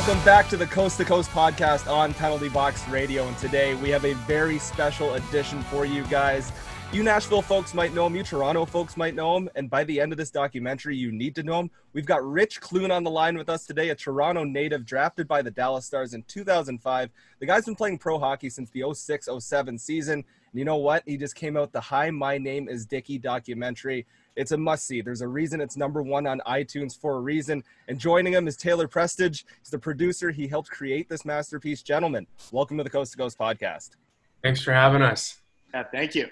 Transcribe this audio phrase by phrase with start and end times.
[0.00, 3.28] Welcome back to the Coast to Coast podcast on Penalty Box Radio.
[3.28, 6.52] And today we have a very special edition for you guys.
[6.90, 10.00] You Nashville folks might know him, you Toronto folks might know him, and by the
[10.00, 11.70] end of this documentary, you need to know him.
[11.92, 15.42] We've got Rich Clune on the line with us today, a Toronto native drafted by
[15.42, 17.10] the Dallas Stars in 2005.
[17.38, 20.14] The guy's been playing pro hockey since the 06 07 season.
[20.14, 21.02] And you know what?
[21.06, 24.06] He just came out the Hi, My Name is Dicky documentary.
[24.36, 25.00] It's a must see.
[25.00, 27.62] There's a reason it's number one on iTunes for a reason.
[27.88, 29.44] And joining him is Taylor Prestage.
[29.58, 30.30] He's the producer.
[30.30, 31.82] He helped create this masterpiece.
[31.82, 33.90] Gentlemen, welcome to the Coast to Coast podcast.
[34.42, 35.40] Thanks for having us.
[35.74, 36.28] Yeah, thank you.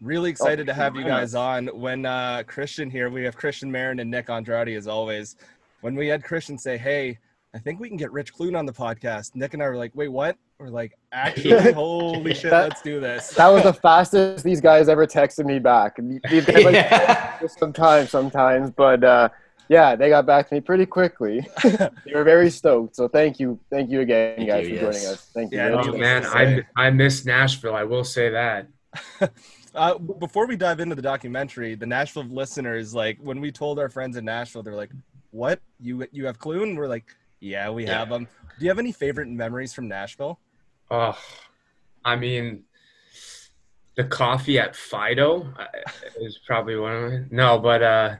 [0.00, 1.68] Really excited oh, to have you guys on.
[1.68, 5.36] When uh, Christian here, we have Christian Marin and Nick Andrade as always.
[5.80, 7.18] When we had Christian say, "Hey,
[7.54, 9.92] I think we can get Rich Clune on the podcast," Nick and I were like,
[9.94, 14.44] "Wait, what?" We're like, "Actually, holy shit, that, let's do this." That was the fastest
[14.44, 15.98] these guys ever texted me back.
[16.30, 17.40] These guys like yeah.
[17.48, 19.28] sometimes, sometimes, but uh,
[19.68, 21.44] yeah, they got back to me pretty quickly.
[21.64, 22.94] they were very stoked.
[22.94, 24.94] So thank you, thank you again, thank guys, you, for yes.
[24.94, 25.30] joining us.
[25.34, 25.58] Thank you.
[25.58, 27.74] Yeah, oh, man, I I miss Nashville.
[27.74, 28.68] I will say that.
[29.74, 33.88] Uh, before we dive into the documentary, the Nashville listeners, like when we told our
[33.88, 34.90] friends in Nashville, they're like,
[35.30, 35.60] "What?
[35.80, 37.06] You you have Clune?" We're like,
[37.40, 38.00] "Yeah, we yeah.
[38.00, 40.38] have them." Do you have any favorite memories from Nashville?
[40.92, 41.16] Oh,
[42.04, 42.64] I mean,
[43.96, 45.54] the coffee at Fido
[46.20, 47.28] is probably one of them.
[47.30, 48.16] No, but uh,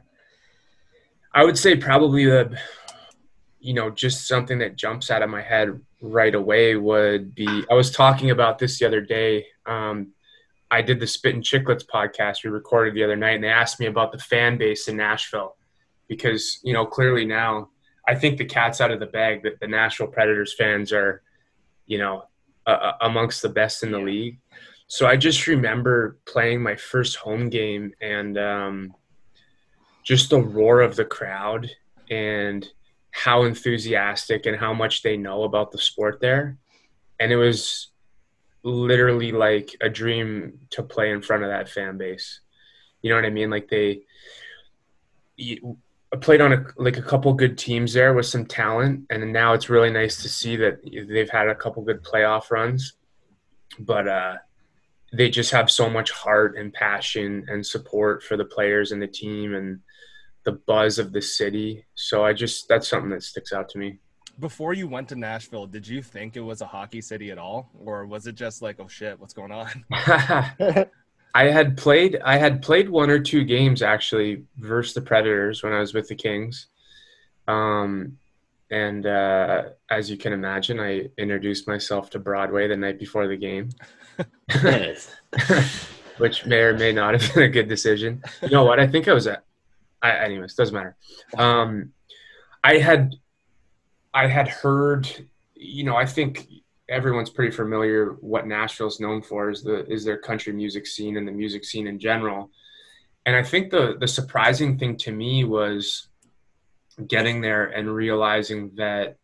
[1.35, 2.57] I would say probably the,
[3.61, 7.67] you know, just something that jumps out of my head right away would be.
[7.71, 9.45] I was talking about this the other day.
[9.67, 10.13] Um,
[10.71, 13.81] I did the Spit and Chicklets podcast we recorded the other night, and they asked
[13.81, 15.57] me about the fan base in Nashville
[16.09, 17.69] because you know clearly now
[18.09, 21.23] I think the cat's out of the bag that the Nashville Predators fans are,
[21.87, 22.25] you know,
[22.67, 24.39] uh, amongst the best in the league.
[24.87, 28.95] So I just remember playing my first home game and um,
[30.05, 31.71] just the roar of the crowd
[32.11, 32.69] and
[33.11, 36.59] how enthusiastic and how much they know about the sport there.
[37.19, 37.89] And it was
[38.63, 42.41] literally like a dream to play in front of that fan base.
[43.01, 43.51] You know what I mean?
[43.51, 44.03] Like they
[46.13, 49.55] I played on a, like a couple good teams there with some talent, and now
[49.55, 52.95] it's really nice to see that they've had a couple good playoff runs.
[53.79, 54.37] But uh,
[55.13, 59.07] they just have so much heart and passion and support for the players and the
[59.07, 59.81] team and
[60.45, 61.87] the buzz of the city.
[61.95, 63.99] So I just that's something that sticks out to me
[64.39, 67.71] before you went to Nashville, did you think it was a hockey city at all,
[67.85, 69.85] or was it just like, oh shit, what's going on?
[71.35, 75.73] I had played I had played one or two games actually versus the Predators when
[75.73, 76.67] I was with the Kings.
[77.49, 78.19] Um,
[78.71, 83.37] and uh, as you can imagine, I introduced myself to Broadway the night before the
[83.37, 83.71] game,
[86.19, 88.23] which may or may not have been a good decision.
[88.41, 88.81] You know what?
[88.81, 89.45] I think I was at.
[90.01, 90.97] I, anyways, doesn't matter.
[91.37, 91.93] Um,
[92.65, 93.15] I had
[94.15, 95.09] I had heard,
[95.55, 96.49] you know, I think
[96.93, 101.27] everyone's pretty familiar what Nashville's known for is the is their country music scene and
[101.27, 102.51] the music scene in general.
[103.27, 106.09] And I think the the surprising thing to me was
[107.09, 109.17] getting there and realizing that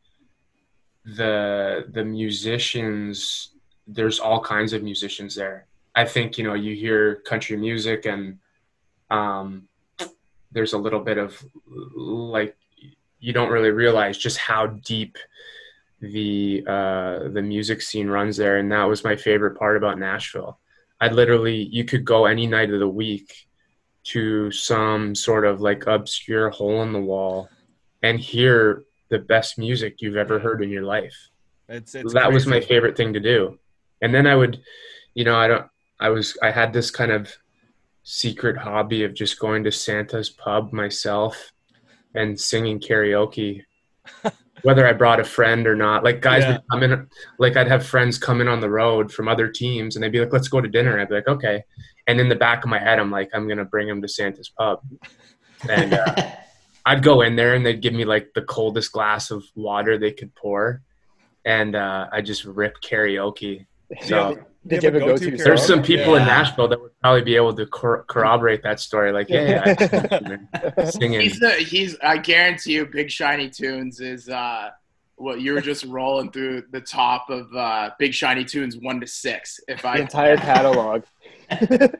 [1.05, 3.51] the the musicians
[3.87, 5.67] there's all kinds of musicians there.
[5.95, 8.39] I think you know you hear country music and
[9.11, 9.69] um,
[10.53, 11.45] there's a little bit of
[11.95, 12.57] like
[13.21, 15.19] you don't really realize just how deep
[16.01, 20.59] the uh, the music scene runs there, and that was my favorite part about Nashville.
[21.01, 23.49] I literally you could go any night of the week
[24.05, 27.49] to some sort of like obscure hole in the wall
[28.03, 31.17] and hear the best music you've ever heard in your life.
[31.69, 32.35] It's, it's that crazy.
[32.35, 33.59] was my favorite thing to do.
[34.01, 34.61] And then I would,
[35.15, 35.67] you know, I don't,
[36.01, 37.31] I was, I had this kind of
[38.03, 41.53] secret hobby of just going to Santa's pub myself
[42.15, 43.63] and singing karaoke,
[44.63, 46.05] whether I brought a friend or not.
[46.05, 46.53] Like guys yeah.
[46.53, 47.09] would come in,
[47.39, 50.21] like I'd have friends come in on the road from other teams, and they'd be
[50.21, 51.63] like, "Let's go to dinner." And I'd be like, "Okay."
[52.07, 54.51] And in the back of my head, I'm like, "I'm gonna bring them to Santa's
[54.57, 54.81] pub,"
[55.69, 56.31] and uh,
[56.87, 60.13] I'd go in there, and they'd give me like the coldest glass of water they
[60.13, 60.83] could pour,
[61.45, 63.67] and uh, I just rip karaoke.
[64.03, 64.39] So
[64.69, 65.37] did you ever go to?
[65.37, 66.21] There's some people yeah.
[66.21, 69.13] in Nashville that would probably be able to cor- corroborate that story.
[69.13, 71.21] Like, yeah, yeah singing.
[71.21, 71.97] He's the, he's.
[72.03, 74.71] I guarantee you, Big Shiny Tunes is uh,
[75.17, 79.07] what you were just rolling through the top of uh, Big Shiny Tunes one to
[79.07, 79.61] six.
[79.69, 81.03] If I the entire catalog.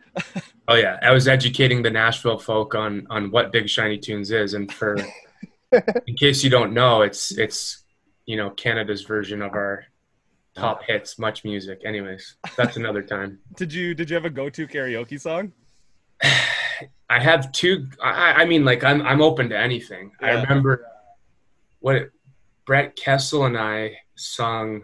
[0.69, 4.55] oh yeah, I was educating the Nashville folk on on what Big Shiny Tunes is,
[4.55, 4.97] and for
[5.73, 7.85] in case you don't know, it's it's
[8.27, 9.85] you know Canada's version of our
[10.59, 11.81] top hits, much music.
[11.85, 13.39] Anyways, that's another time.
[13.57, 15.53] did you did you have a go to karaoke song?
[17.11, 17.89] I have two.
[18.03, 20.13] I, I, mean, like I'm I'm open to anything.
[20.21, 20.27] Yeah.
[20.27, 20.87] I remember
[21.81, 22.11] what
[22.67, 24.83] Brett Kessel and I sung.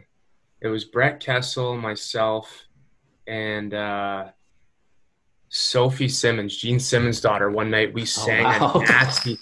[0.63, 2.65] It was Brett Kessel, myself,
[3.27, 4.29] and uh,
[5.51, 7.51] Sophie Simmons, Gene Simmons' daughter.
[7.51, 8.73] One night we oh, sang oh, wow.
[8.75, 9.39] a nasty.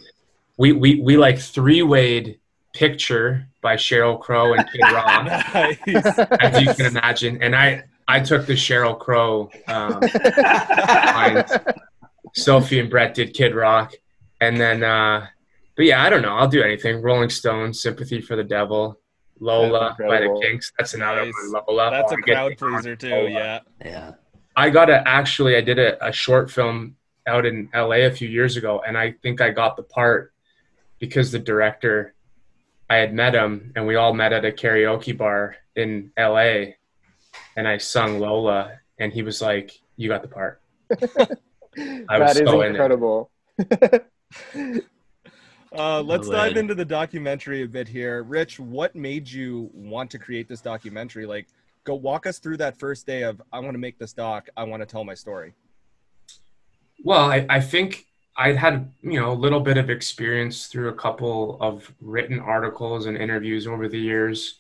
[0.59, 2.41] We we we like three wayed
[2.73, 5.25] picture by Sheryl Crow and Kid Rock,
[5.55, 5.79] nice.
[6.41, 7.43] as you can imagine.
[7.43, 9.51] And I I took the Sheryl Crow.
[9.69, 10.01] Um,
[12.35, 13.95] Sophie and Brett did Kid Rock,
[14.41, 14.83] and then.
[14.83, 15.27] Uh,
[15.75, 16.37] but yeah, I don't know.
[16.37, 17.01] I'll do anything.
[17.01, 19.01] Rolling Stones, Sympathy for the Devil,
[19.41, 20.73] Lola by the Kinks.
[20.79, 21.35] That's another nice.
[21.51, 21.65] one.
[21.67, 21.91] Lola.
[21.91, 23.09] That's a crowd pleaser too.
[23.09, 23.31] Lola.
[23.31, 23.61] Yeah.
[23.85, 24.13] Yeah.
[24.55, 25.57] I got a actually.
[25.57, 26.97] I did a, a short film
[27.27, 30.33] out in LA a few years ago, and I think I got the part
[30.99, 32.15] because the director
[32.93, 36.75] I had met him, and we all met at a karaoke bar in LA,
[37.57, 40.61] and I sung Lola, and he was like, "You got the part."
[40.91, 43.31] I was that is so incredible.
[45.73, 48.25] uh, let's dive into the documentary a bit here.
[48.25, 51.25] Rich, what made you want to create this documentary?
[51.25, 51.47] Like,
[51.85, 54.51] go walk us through that first day of I want to make this doc.
[54.55, 55.55] I want to tell my story.
[57.03, 58.05] Well, I, I think
[58.37, 63.07] I'd had you know a little bit of experience through a couple of written articles
[63.07, 64.59] and interviews over the years.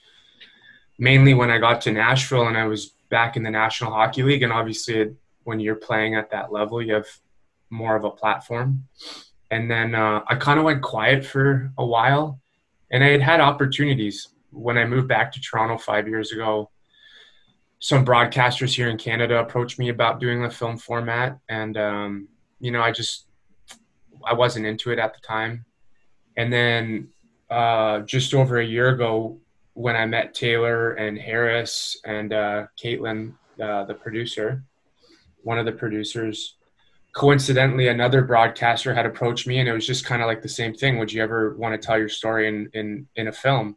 [0.98, 4.42] Mainly when I got to Nashville and I was back in the National Hockey League,
[4.42, 5.14] and obviously
[5.44, 7.06] when you're playing at that level, you have
[7.70, 8.86] more of a platform.
[9.50, 12.40] And then uh, I kind of went quiet for a while,
[12.90, 16.70] and I had had opportunities when I moved back to Toronto five years ago.
[17.80, 22.28] Some broadcasters here in Canada approached me about doing the film format, and um,
[22.60, 23.26] you know, I just
[24.26, 25.64] I wasn't into it at the time.
[26.36, 27.08] And then
[27.50, 29.38] uh, just over a year ago,
[29.74, 34.64] when I met Taylor and Harris and uh, Caitlin, uh, the producer,
[35.42, 36.56] one of the producers,
[37.12, 40.74] coincidentally, another broadcaster had approached me, and it was just kind of like the same
[40.74, 40.98] thing.
[40.98, 43.76] Would you ever want to tell your story in in in a film?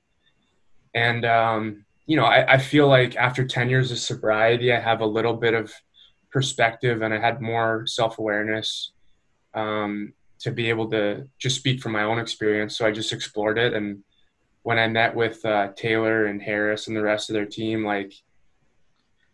[0.93, 5.01] And um, you know, I, I feel like after ten years of sobriety, I have
[5.01, 5.73] a little bit of
[6.31, 8.91] perspective, and I had more self awareness.
[9.53, 10.13] Um,
[10.45, 12.77] to be able to just speak from my own experience.
[12.77, 13.73] So I just explored it.
[13.73, 14.03] And
[14.61, 18.13] when I met with uh, Taylor and Harris and the rest of their team, like,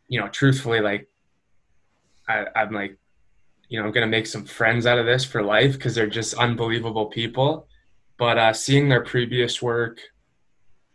[0.08, 1.10] you know, truthfully, like,
[2.30, 2.98] I, I'm like,
[3.68, 6.08] you know, I'm going to make some friends out of this for life because they're
[6.08, 7.68] just unbelievable people.
[8.18, 10.00] But uh, seeing their previous work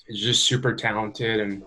[0.09, 1.41] is just super talented.
[1.41, 1.63] And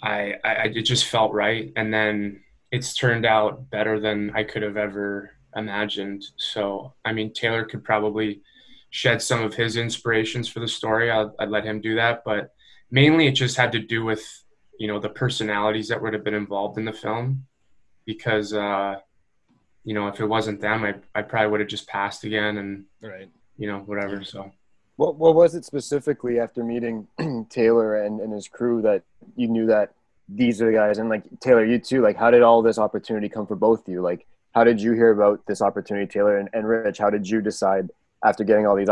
[0.00, 1.72] I, I, it just felt right.
[1.74, 6.24] And then it's turned out better than I could have ever imagined.
[6.36, 8.42] So, I mean, Taylor could probably
[8.90, 11.10] shed some of his inspirations for the story.
[11.10, 12.22] i would let him do that.
[12.24, 12.54] But
[12.90, 14.24] mainly it just had to do with,
[14.78, 17.46] you know, the personalities that would have been involved in the film.
[18.06, 18.96] Because, uh,
[19.82, 22.84] you know, if it wasn't them, I, I probably would have just passed again and,
[23.02, 23.28] right.
[23.56, 24.22] you know, whatever.
[24.24, 24.52] So.
[24.96, 27.08] What, what was it specifically after meeting
[27.50, 29.02] Taylor and, and his crew that
[29.34, 29.92] you knew that
[30.28, 33.28] these are the guys and like Taylor, you too, like how did all this opportunity
[33.28, 34.00] come for both of you?
[34.00, 36.38] Like how did you hear about this opportunity, Taylor?
[36.38, 37.90] And, and Rich, how did you decide
[38.24, 38.88] after getting all these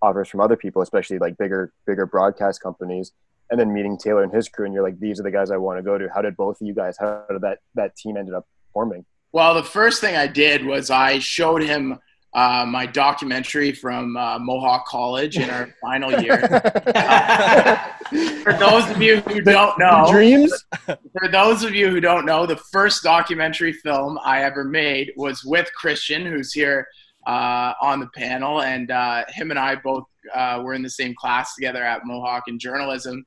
[0.00, 3.12] offers from other people, especially like bigger, bigger broadcast companies,
[3.50, 5.58] and then meeting Taylor and his crew, and you're like, these are the guys I
[5.58, 6.08] want to go to.
[6.12, 6.96] How did both of you guys?
[6.98, 9.04] How did that that team ended up forming?
[9.32, 11.98] Well, the first thing I did was I showed him
[12.34, 16.38] uh, my documentary from uh, Mohawk College in our final year.
[18.42, 20.52] For those of you who don't know, dreams.
[20.86, 25.44] For those of you who don't know, the first documentary film I ever made was
[25.44, 26.86] with Christian, who's here
[27.26, 31.14] uh, on the panel, and uh, him and I both uh, were in the same
[31.14, 33.24] class together at Mohawk in journalism.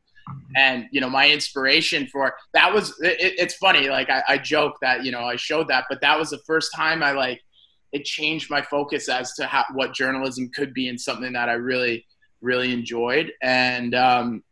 [0.56, 3.90] And you know, my inspiration for that was it, it's funny.
[3.90, 6.72] Like I, I joke that you know I showed that, but that was the first
[6.76, 7.42] time I like
[7.96, 11.54] it changed my focus as to how, what journalism could be and something that I
[11.54, 12.06] really,
[12.42, 13.32] really enjoyed.
[13.42, 14.44] And, um,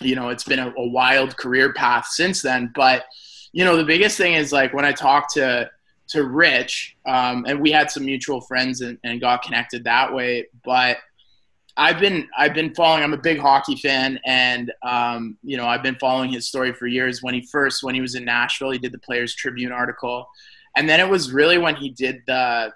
[0.00, 2.72] you know, it's been a, a, wild career path since then.
[2.74, 3.04] But,
[3.52, 5.70] you know, the biggest thing is like when I talked to,
[6.08, 10.46] to Rich, um, and we had some mutual friends and, and got connected that way.
[10.64, 10.96] But
[11.76, 13.04] I've been I've been following.
[13.04, 16.86] I'm a big hockey fan, and um, you know I've been following his story for
[16.88, 17.22] years.
[17.22, 20.28] When he first when he was in Nashville, he did the Players Tribune article,
[20.76, 22.72] and then it was really when he did the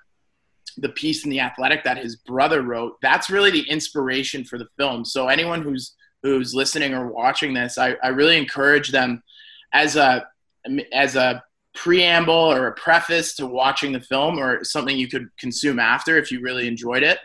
[0.78, 2.96] the piece in the Athletic that his brother wrote.
[3.00, 5.04] That's really the inspiration for the film.
[5.04, 9.22] So anyone who's who's listening or watching this, I, I really encourage them
[9.72, 10.26] as a
[10.92, 11.42] as a
[11.74, 16.30] preamble or a preface to watching the film or something you could consume after if
[16.30, 17.18] you really enjoyed it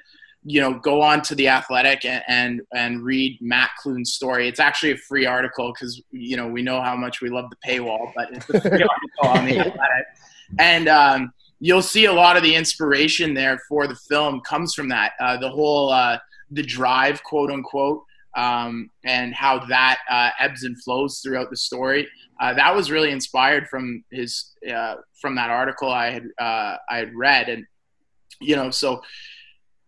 [0.44, 4.60] you know go on to the athletic and and, and read matt clune's story it's
[4.60, 8.12] actually a free article because you know we know how much we love the paywall
[8.16, 8.72] but it's a free
[9.24, 10.06] article on the athletic
[10.58, 14.90] and um, you'll see a lot of the inspiration there for the film comes from
[14.90, 15.14] that.
[15.20, 16.18] Uh, the whole uh,
[16.52, 18.04] the drive, quote unquote,
[18.36, 22.08] um, and how that uh, ebbs and flows throughout the story.
[22.40, 26.98] Uh, that was really inspired from his uh, from that article I had uh, I
[26.98, 27.66] had read, and
[28.40, 29.02] you know, so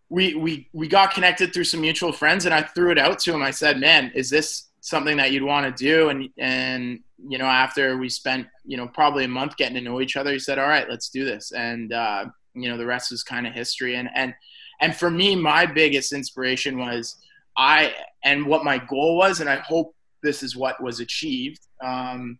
[0.10, 3.34] we we we got connected through some mutual friends, and I threw it out to
[3.34, 3.42] him.
[3.42, 7.46] I said, "Man, is this something that you'd want to do?" And and you know,
[7.46, 10.60] after we spent you know probably a month getting to know each other, he said,
[10.60, 13.96] "All right, let's do this." And uh, you know, the rest is kind of history.
[13.96, 14.34] And and
[14.82, 17.18] and for me, my biggest inspiration was
[17.58, 21.60] I and what my goal was, and I hope this is what was achieved.
[21.84, 22.40] Um,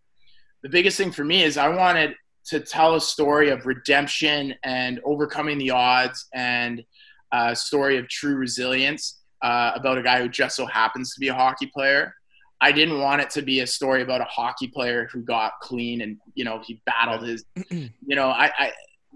[0.64, 5.00] the biggest thing for me is I wanted to tell a story of redemption and
[5.04, 6.84] overcoming the odds and
[7.32, 11.30] a story of true resilience uh, about a guy who just so happens to be
[11.30, 12.14] a hockey player.
[12.64, 16.02] I didn't want it to be a story about a hockey player who got clean
[16.02, 17.44] and you know he battled his.
[18.06, 18.72] You know, I, I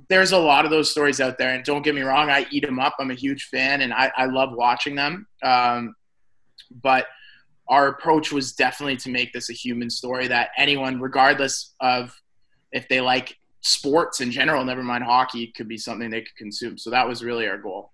[0.09, 2.65] there's a lot of those stories out there, and don't get me wrong, I eat
[2.65, 2.95] them up.
[2.99, 5.27] I'm a huge fan, and I, I love watching them.
[5.43, 5.95] Um,
[6.81, 7.07] but
[7.67, 12.13] our approach was definitely to make this a human story that anyone, regardless of
[12.71, 16.77] if they like sports in general, never mind hockey, could be something they could consume.
[16.77, 17.91] So that was really our goal.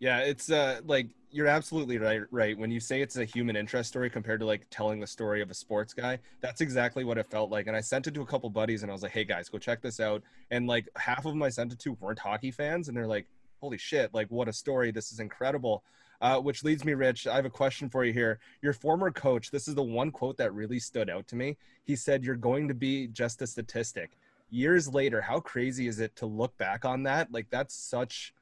[0.00, 2.56] Yeah, it's uh like you're absolutely right right.
[2.56, 5.50] When you say it's a human interest story compared to like telling the story of
[5.50, 7.66] a sports guy that's exactly what it felt like.
[7.66, 9.58] And i sent it to a couple buddies and i was like hey guys go
[9.58, 10.22] check this out.
[10.50, 13.26] And like half of them i sent it to weren't hockey fans and they're like
[13.60, 14.90] holy shit like what a story.
[14.90, 15.82] This is incredible.
[16.20, 18.40] Uh, which leads me rich i have a question for you here.
[18.62, 21.56] Your former coach this is the one quote that really stood out to me.
[21.84, 24.12] He said you're going to be just a statistic.
[24.50, 27.30] Years later how crazy is it to look back on that?
[27.30, 28.32] Like that's such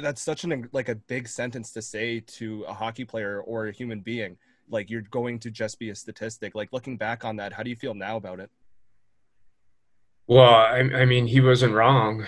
[0.00, 3.72] that's such an like a big sentence to say to a hockey player or a
[3.72, 4.36] human being.
[4.68, 6.54] Like you're going to just be a statistic.
[6.54, 8.50] Like looking back on that how do you feel now about it?
[10.26, 12.26] Well i, I mean he wasn't wrong.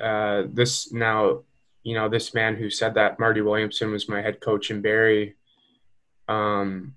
[0.00, 1.42] Uh, this now
[1.82, 5.34] you know this man who said that marty williamson was my head coach in Barrie
[6.28, 6.94] um,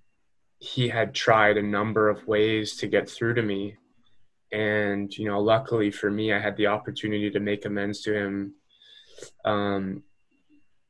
[0.59, 3.75] he had tried a number of ways to get through to me.
[4.51, 8.53] And you know luckily for me i had the opportunity to make amends to him
[9.43, 10.03] um,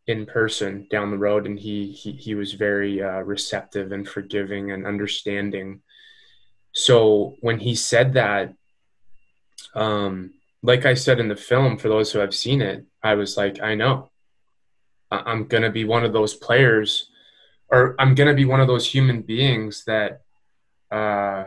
[0.08, 4.72] in person down the road, and he he, he was very uh, receptive and forgiving
[4.72, 5.82] and understanding.
[6.74, 8.54] So when he said that,
[9.74, 13.38] um, like I said in the film, for those who have seen it, I was
[13.38, 14.12] like, I know,
[15.12, 17.10] I'm gonna be one of those players,
[17.70, 20.22] or I'm gonna be one of those human beings that.
[20.92, 21.46] Uh,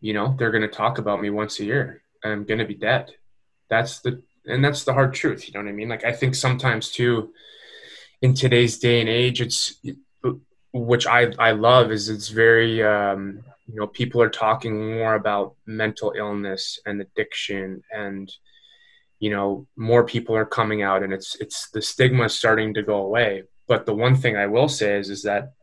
[0.00, 2.74] you know they're going to talk about me once a year i'm going to be
[2.74, 3.12] dead
[3.68, 5.88] that's the and that's the hard truth you know what i mean?
[5.88, 7.32] Like i think sometimes too
[8.22, 9.80] in today's day and age it's
[10.72, 15.54] which i i love is it's very um you know people are talking more about
[15.66, 18.32] mental illness and addiction and
[19.18, 22.82] you know more people are coming out and it's it's the stigma is starting to
[22.82, 23.44] go away.
[23.68, 25.54] But the one thing i will say is is that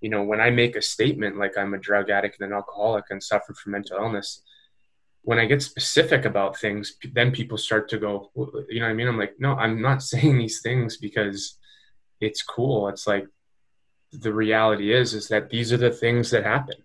[0.00, 3.04] you know when i make a statement like i'm a drug addict and an alcoholic
[3.10, 4.42] and suffer from mental illness
[5.28, 8.30] when I get specific about things, then people start to go,
[8.70, 9.08] you know what I mean?
[9.08, 11.58] I'm like, no, I'm not saying these things because
[12.18, 12.88] it's cool.
[12.88, 13.26] It's like
[14.10, 16.76] the reality is, is that these are the things that happen.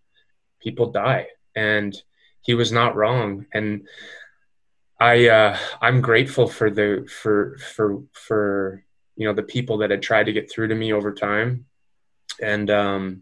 [0.60, 1.96] People die, and
[2.42, 3.46] he was not wrong.
[3.54, 3.88] And
[5.00, 8.84] I, uh, I'm grateful for the for for for
[9.16, 11.66] you know the people that had tried to get through to me over time,
[12.42, 13.22] and um,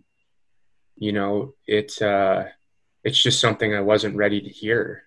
[0.98, 2.02] you know it.
[2.02, 2.46] Uh,
[3.04, 5.04] it's just something I wasn't ready to hear.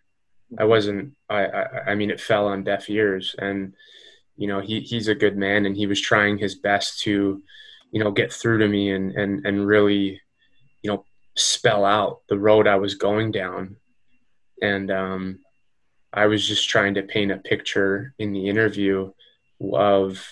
[0.59, 1.15] I wasn't.
[1.29, 3.75] I, I, I mean, it fell on deaf ears, and
[4.37, 7.43] you know, he he's a good man, and he was trying his best to,
[7.91, 10.21] you know, get through to me and and and really,
[10.83, 11.05] you know,
[11.37, 13.77] spell out the road I was going down,
[14.61, 15.39] and um,
[16.13, 19.13] I was just trying to paint a picture in the interview
[19.73, 20.25] of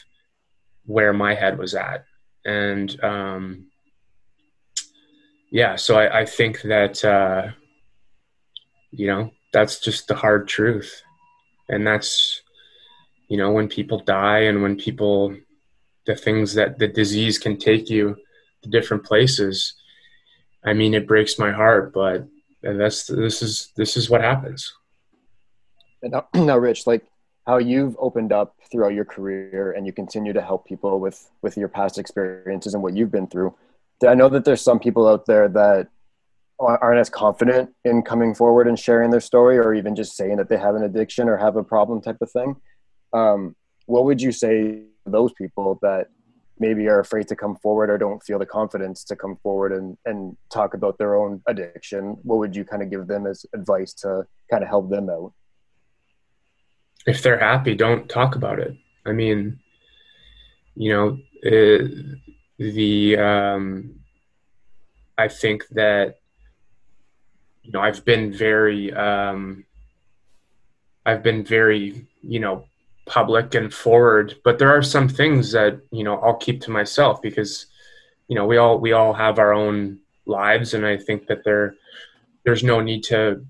[0.84, 2.04] where my head was at,
[2.44, 3.66] and um,
[5.50, 7.48] yeah, so I, I think that uh,
[8.90, 11.02] you know that's just the hard truth.
[11.68, 12.42] And that's
[13.28, 15.34] you know when people die and when people
[16.06, 18.16] the things that the disease can take you
[18.62, 19.74] to different places
[20.64, 22.26] i mean it breaks my heart but
[22.62, 24.72] that's this is this is what happens.
[26.02, 27.04] And now, now rich like
[27.46, 31.56] how you've opened up throughout your career and you continue to help people with with
[31.56, 33.54] your past experiences and what you've been through
[34.08, 35.88] i know that there's some people out there that
[36.58, 40.48] aren't as confident in coming forward and sharing their story or even just saying that
[40.48, 42.56] they have an addiction or have a problem type of thing.
[43.12, 43.56] Um,
[43.86, 46.06] what would you say to those people that
[46.58, 49.96] maybe are afraid to come forward or don't feel the confidence to come forward and,
[50.04, 52.16] and talk about their own addiction?
[52.22, 55.32] What would you kind of give them as advice to kind of help them out?
[57.06, 58.76] If they're happy don't talk about it.
[59.04, 59.58] I mean
[60.74, 61.84] you know, uh,
[62.58, 64.00] the um,
[65.18, 66.16] I think that
[67.62, 69.64] you know I've been very um,
[71.06, 72.66] I've been very you know
[73.06, 77.22] public and forward, but there are some things that you know I'll keep to myself
[77.22, 77.66] because
[78.28, 81.74] you know we all we all have our own lives, and I think that there
[82.44, 83.44] there's no need to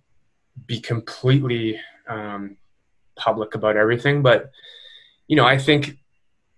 [0.66, 2.56] be completely um,
[3.16, 4.50] public about everything, but
[5.26, 5.98] you know I think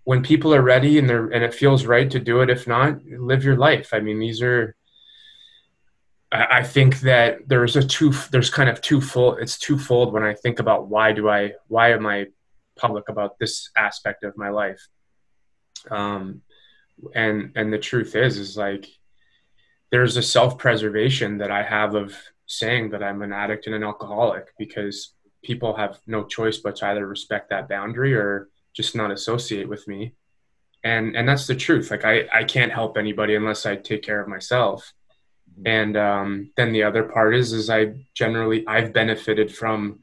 [0.05, 3.05] when people are ready and they're and it feels right to do it if not
[3.05, 3.91] live your life.
[3.93, 4.77] I mean these are
[6.35, 10.59] i, think that there's a two there's kind of twofold it's twofold when i think
[10.59, 12.27] about why do i why am i
[12.77, 14.89] public about this aspect of my life?
[15.91, 16.43] Um
[17.15, 18.87] and and the truth is is like
[19.91, 24.47] there's a self-preservation that i have of saying that i'm an addict and an alcoholic
[24.59, 25.15] because
[25.45, 29.87] people have no choice but to either respect that boundary or just not associate with
[29.87, 30.15] me.
[30.83, 31.91] And and that's the truth.
[31.91, 34.93] Like i i can't help anybody unless i take care of myself
[35.65, 40.01] and um, then the other part is is i generally i've benefited from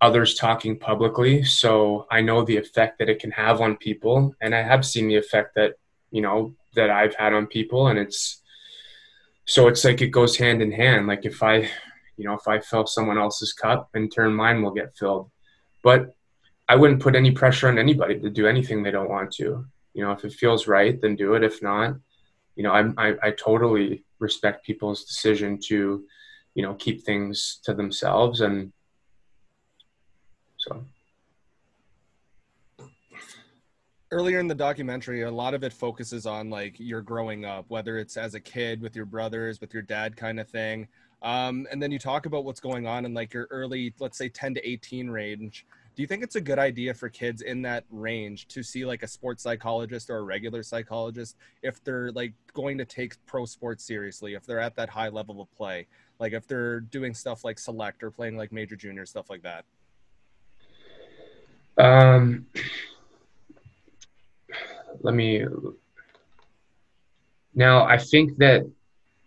[0.00, 1.42] others talking publicly.
[1.44, 4.34] So i know the effect that it can have on people.
[4.40, 5.74] And i have seen the effect that
[6.10, 7.88] you know that i've had on people.
[7.88, 8.42] And it's
[9.46, 11.06] so it's like it goes hand in hand.
[11.06, 11.68] Like if i
[12.16, 15.30] you know if i fill someone else's cup in turn mine will get filled.
[15.82, 16.14] But
[16.68, 19.66] I wouldn't put any pressure on anybody to do anything they don't want to.
[19.92, 21.44] You know, if it feels right, then do it.
[21.44, 21.96] If not,
[22.56, 26.04] you know, I'm, I, I totally respect people's decision to,
[26.54, 28.40] you know, keep things to themselves.
[28.40, 28.72] And
[30.56, 30.84] so.
[34.10, 37.98] Earlier in the documentary, a lot of it focuses on like your growing up, whether
[37.98, 40.86] it's as a kid with your brothers, with your dad kind of thing.
[41.22, 44.28] Um, and then you talk about what's going on in like your early, let's say
[44.28, 47.84] 10 to 18 range do you think it's a good idea for kids in that
[47.90, 52.78] range to see like a sports psychologist or a regular psychologist if they're like going
[52.78, 55.86] to take pro sports seriously if they're at that high level of play
[56.18, 59.64] like if they're doing stuff like select or playing like major junior stuff like that?
[61.76, 62.46] Um
[65.00, 65.44] let me
[67.54, 68.64] now i think that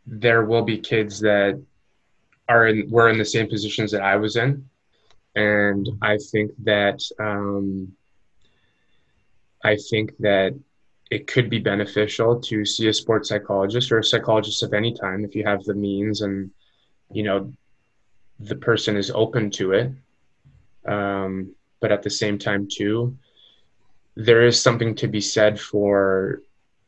[0.06, 1.62] there will be kids that
[2.48, 4.68] are in were in the same positions that i was in
[5.38, 7.94] and I think that um,
[9.64, 10.58] I think that
[11.12, 15.24] it could be beneficial to see a sports psychologist or a psychologist of any time
[15.24, 16.50] if you have the means and
[17.12, 17.54] you know
[18.40, 19.92] the person is open to it.
[20.86, 23.16] Um, but at the same time, too,
[24.16, 26.42] there is something to be said for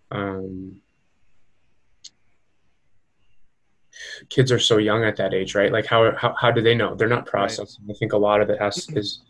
[0.09, 0.81] um,
[4.29, 5.71] kids are so young at that age, right?
[5.71, 6.95] Like how how, how do they know?
[6.95, 7.85] They're not processing.
[7.87, 7.95] Right.
[7.95, 9.21] I think a lot of it has is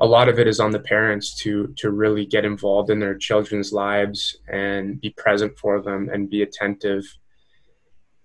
[0.00, 3.16] a lot of it is on the parents to to really get involved in their
[3.16, 7.04] children's lives and be present for them and be attentive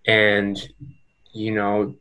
[0.05, 0.69] and
[1.33, 1.95] you know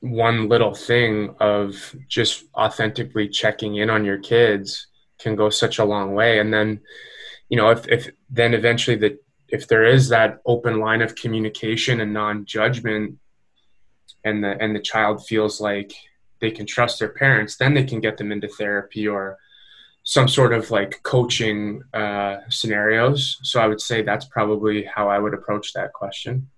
[0.00, 5.84] one little thing of just authentically checking in on your kids can go such a
[5.84, 6.80] long way and then
[7.48, 9.18] you know if, if then eventually the
[9.52, 13.18] if there is that open line of communication and non-judgment
[14.24, 15.92] and the and the child feels like
[16.40, 19.38] they can trust their parents then they can get them into therapy or
[20.04, 23.38] some sort of like coaching uh, scenarios.
[23.44, 26.48] So i would say that's probably how i would approach that question.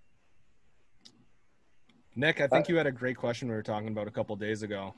[2.17, 4.63] Nick i think you had a great question we were talking about a couple days
[4.63, 4.95] ago.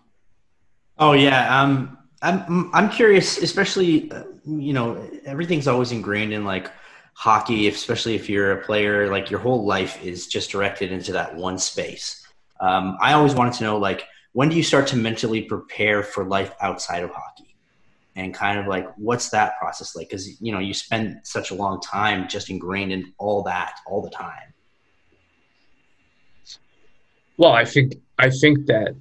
[0.99, 4.87] Oh yeah um i'm i'm curious especially uh, you know
[5.27, 6.71] everything's always ingrained in like
[7.19, 11.35] hockey, especially if you're a player, like your whole life is just directed into that
[11.35, 12.27] one space.
[12.61, 16.27] Um, I always wanted to know, like, when do you start to mentally prepare for
[16.27, 17.57] life outside of hockey?
[18.17, 20.11] And kind of like, what's that process like?
[20.11, 24.03] Because, you know, you spend such a long time just ingrained in all that all
[24.03, 24.53] the time.
[27.39, 28.95] Well, I think, I think that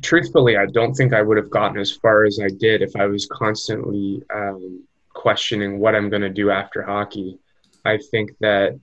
[0.00, 3.04] truthfully, I don't think I would have gotten as far as I did if I
[3.06, 7.38] was constantly um, questioning what I'm going to do after hockey.
[7.84, 8.78] I think that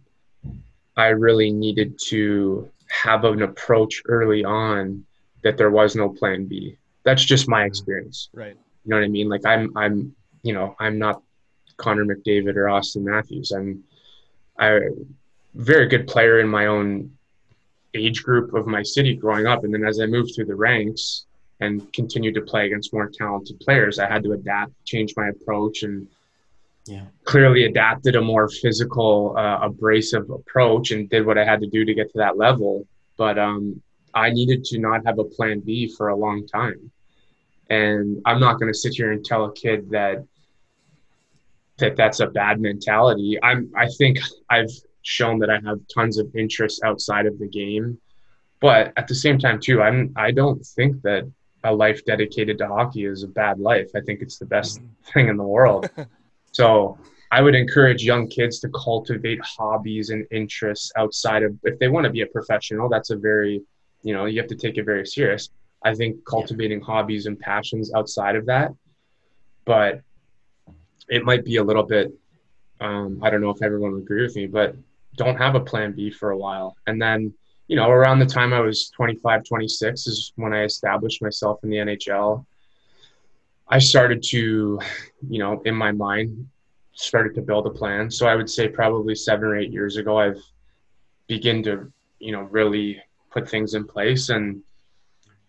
[0.95, 5.05] I really needed to have an approach early on
[5.43, 6.77] that there was no plan B.
[7.03, 7.67] That's just my mm-hmm.
[7.67, 8.29] experience.
[8.33, 8.57] Right.
[8.85, 9.29] You know what I mean?
[9.29, 11.21] Like I'm I'm you know, I'm not
[11.77, 13.51] Connor McDavid or Austin Matthews.
[13.51, 13.83] I'm
[14.59, 14.79] I
[15.53, 17.11] very good player in my own
[17.93, 21.26] age group of my city growing up and then as I moved through the ranks
[21.59, 25.83] and continued to play against more talented players, I had to adapt, change my approach
[25.83, 26.07] and
[26.85, 27.05] yeah.
[27.23, 31.83] clearly adapted a more physical, uh, abrasive approach and did what I had to do
[31.83, 32.87] to get to that level.
[33.17, 33.81] But um,
[34.13, 36.91] I needed to not have a plan B for a long time.
[37.69, 40.23] And I'm not going to sit here and tell a kid that,
[41.77, 43.37] that that's a bad mentality.
[43.43, 44.71] I'm I think I've
[45.03, 47.99] shown that I have tons of interests outside of the game,
[48.59, 51.31] but at the same time too, I'm I don't think that
[51.63, 53.89] a life dedicated to hockey is a bad life.
[53.95, 55.11] I think it's the best mm-hmm.
[55.13, 55.89] thing in the world.
[56.51, 56.97] so
[57.31, 62.05] I would encourage young kids to cultivate hobbies and interests outside of if they want
[62.05, 62.89] to be a professional.
[62.89, 63.61] That's a very,
[64.03, 65.49] you know, you have to take it very serious.
[65.83, 66.85] I think cultivating yeah.
[66.85, 68.71] hobbies and passions outside of that,
[69.65, 70.01] but
[71.09, 72.11] it might be a little bit.
[72.79, 74.75] Um, I don't know if everyone would agree with me, but
[75.15, 76.75] don't have a plan B for a while.
[76.85, 77.33] And then,
[77.67, 81.69] you know, around the time I was 25, 26 is when I established myself in
[81.69, 82.45] the NHL.
[83.67, 84.79] I started to,
[85.29, 86.47] you know, in my mind,
[86.93, 88.09] started to build a plan.
[88.09, 90.41] So I would say probably seven or eight years ago, I've
[91.27, 93.01] begun to, you know, really
[93.31, 94.29] put things in place.
[94.29, 94.61] And,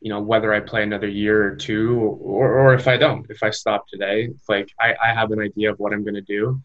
[0.00, 3.44] you know, whether I play another year or two, or, or if I don't, if
[3.44, 6.60] I stop today, like I, I have an idea of what I'm going to do.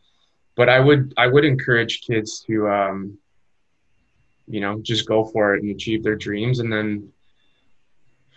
[0.55, 3.17] But I would, I would encourage kids to, um,
[4.47, 7.11] you know, just go for it and achieve their dreams and then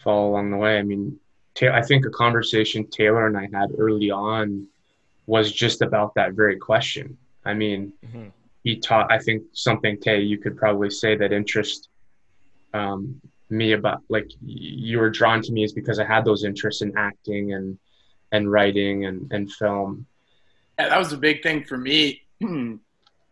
[0.04, 0.78] follow along the way.
[0.78, 1.18] I mean,
[1.62, 4.66] I think a conversation Taylor and I had early on
[5.26, 7.16] was just about that very question.
[7.44, 8.28] I mean, mm-hmm.
[8.62, 11.88] he taught, I think, something, Tay, you could probably say that interest
[12.74, 16.82] um, me about, like, you were drawn to me is because I had those interests
[16.82, 17.78] in acting and,
[18.32, 20.06] and writing and, and film.
[20.78, 22.80] Yeah, that was a big thing for me in,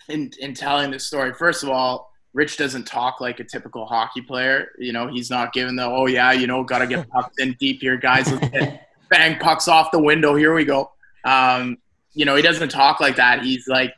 [0.09, 1.35] in telling this story.
[1.35, 4.73] First of all, Rich doesn't talk like a typical hockey player.
[4.79, 7.55] You know, he's not given the, oh, yeah, you know, got to get pucks in
[7.61, 8.31] deep here, guys.
[9.11, 10.35] Bang pucks off the window.
[10.35, 10.91] Here we go.
[11.25, 11.79] Um,
[12.13, 13.43] you know, he doesn't talk like that.
[13.43, 13.95] He's like,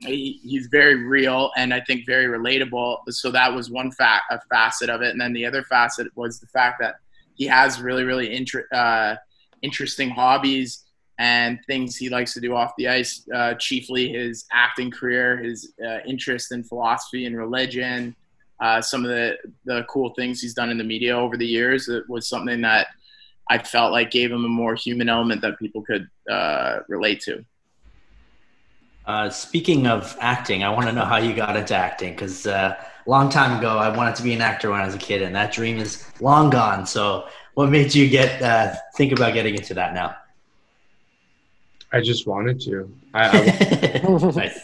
[0.00, 2.98] he, he's very real and I think very relatable.
[3.08, 5.10] So that was one fact, a facet of it.
[5.10, 6.96] And then the other facet was the fact that
[7.34, 9.16] he has really, really inter- uh,
[9.62, 10.84] interesting hobbies
[11.18, 13.26] and things he likes to do off the ice.
[13.34, 18.14] Uh, chiefly his acting career, his uh, interest in philosophy and religion.
[18.60, 21.88] Uh, some of the the cool things he's done in the media over the years.
[21.88, 22.88] It was something that
[23.48, 27.44] I felt like gave him a more human element that people could uh, relate to.
[29.06, 32.74] Uh, speaking of acting, I want to know how you got into acting because uh,
[33.06, 35.22] a long time ago I wanted to be an actor when I was a kid,
[35.22, 36.86] and that dream is long gone.
[36.86, 40.16] So, what made you get uh, think about getting into that now?
[41.96, 42.94] I just wanted to.
[43.14, 44.60] I, I nice.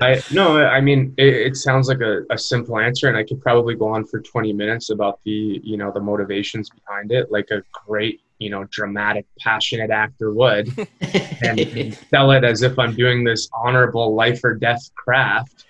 [0.00, 3.42] I no, I mean it, it sounds like a, a, simple answer, and I could
[3.42, 7.50] probably go on for 20 minutes about the you know the motivations behind it, like
[7.50, 10.72] a great you know dramatic, passionate actor would,
[11.42, 15.66] and sell it as if I'm doing this honorable life or death craft.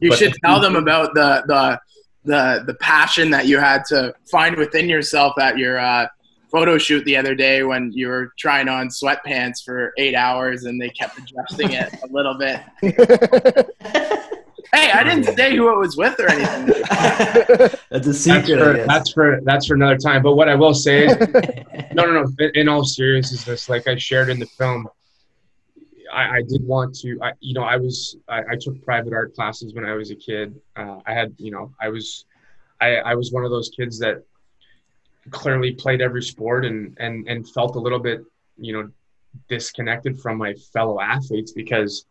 [0.00, 1.80] You but should the, tell them about the the
[2.24, 6.06] the the passion that you had to find within yourself at your uh,
[6.50, 10.80] photo shoot the other day when you were trying on sweatpants for eight hours and
[10.80, 12.60] they kept adjusting it a little bit.
[14.72, 16.82] hey, I didn't say who it was with or anything.
[17.90, 18.58] that's a secret.
[18.58, 20.22] That's for, that's for, that's for another time.
[20.22, 21.16] But what I will say is,
[21.92, 22.48] no, no, no.
[22.54, 24.88] In all seriousness, like I shared in the film,
[26.12, 27.18] I, I did want to.
[27.22, 30.16] I, you know, I was I, I, took private art classes when I was a
[30.16, 30.58] kid.
[30.74, 32.24] Uh, I had, you know, I was
[32.80, 34.22] I, I was one of those kids that
[35.30, 38.22] clearly played every sport and and and felt a little bit
[38.56, 38.90] you know
[39.48, 42.06] disconnected from my fellow athletes because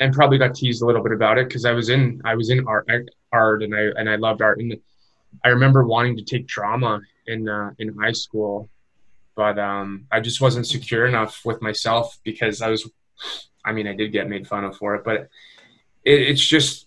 [0.00, 2.50] and probably got teased a little bit about it because I was in I was
[2.50, 2.88] in art
[3.32, 4.58] art and I and I loved art.
[4.58, 4.76] And
[5.44, 8.68] I remember wanting to take drama in uh, in high school
[9.36, 12.88] but um, I just wasn't secure enough with myself because I was
[13.64, 15.28] I mean I did get made fun of for it but
[16.04, 16.86] it, it's just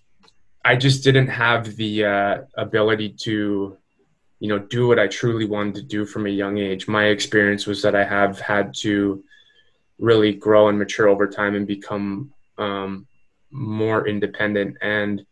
[0.63, 3.77] I just didn't have the uh, ability to
[4.39, 6.87] you know do what i truly wanted to do from a young age.
[6.87, 9.23] My experience was that i have had to
[9.99, 13.07] really grow and mature over time and become um,
[13.51, 14.77] more independent.
[14.81, 15.25] And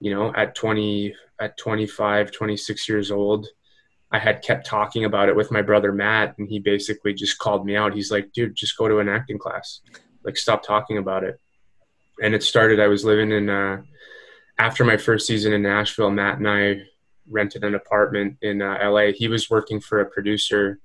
[0.00, 3.46] you know at 20 at 25 26 years old
[4.10, 7.66] i had kept talking about it with my brother matt and he basically just called
[7.66, 7.94] me out.
[7.94, 9.80] He's like dude just go to an acting class.
[10.24, 11.38] Like stop talking about it.
[12.22, 13.82] And it started i was living in uh
[14.58, 16.82] after my first season in nashville matt and i
[17.30, 19.12] rented an apartment in uh, LA.
[19.12, 20.78] He was working for a producer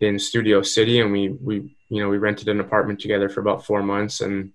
[0.00, 3.64] in Studio City, and we we you know we rented an apartment together for about
[3.64, 4.52] four months, and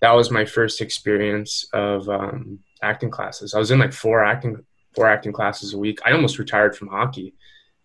[0.00, 3.54] that was my first experience of um, acting classes.
[3.54, 6.00] I was in like four acting four acting classes a week.
[6.04, 7.34] I almost retired from hockey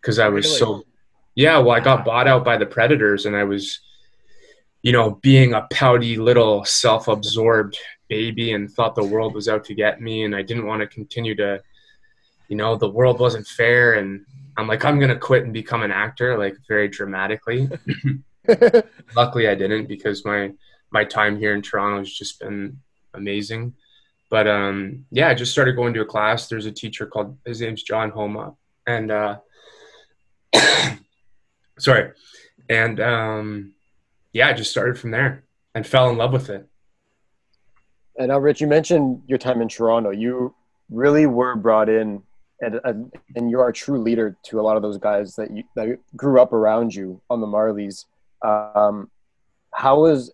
[0.01, 0.57] because I was really?
[0.57, 0.83] so
[1.35, 1.59] yeah.
[1.59, 3.79] Well, I got bought out by the Predators, and I was
[4.81, 7.77] you know being a pouty little self-absorbed
[8.09, 10.87] baby and thought the world was out to get me, and I didn't want to
[10.87, 11.61] continue to
[12.47, 14.25] you know the world wasn't fair and
[14.57, 17.69] i'm like i'm gonna quit and become an actor like very dramatically
[19.15, 20.51] luckily I didn't because my
[20.91, 22.79] my time here in Toronto has just been
[23.13, 23.73] amazing.
[24.29, 26.47] But um, yeah, I just started going to a class.
[26.47, 28.55] There's a teacher called his name's John Homa,
[28.85, 29.37] and uh,
[31.79, 32.11] sorry,
[32.69, 33.73] and um,
[34.33, 35.43] yeah, I just started from there
[35.75, 36.67] and fell in love with it.
[38.17, 40.09] And now, Rich, you mentioned your time in Toronto.
[40.09, 40.55] You
[40.89, 42.23] really were brought in,
[42.61, 45.63] and and you are a true leader to a lot of those guys that you
[45.75, 48.05] that grew up around you on the Marlies.
[48.43, 49.09] Um,
[49.73, 50.31] how was